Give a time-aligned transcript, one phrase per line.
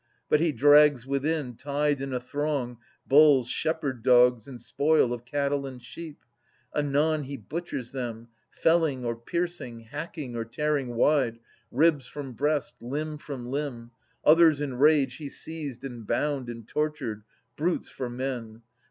[0.29, 5.67] But he drags within, Tied in a throng, bulls, shepherd dogs, and spoil Of cattle
[5.67, 6.23] and sheep.
[6.75, 11.37] Anon he butchers them, Felling or piercing, hacking or tearing wide.
[11.69, 13.91] Ribs from breast, limb from limb.
[14.25, 17.21] Others in rage He seized and bound and tortured,
[17.55, 18.63] brutes for men.